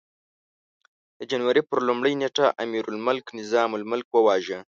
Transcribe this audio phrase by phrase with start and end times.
[1.19, 4.59] د جنوري پر لومړۍ نېټه امیرالملک نظام الملک وواژه.